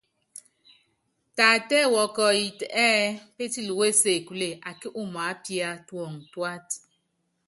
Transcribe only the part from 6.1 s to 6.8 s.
tuáta.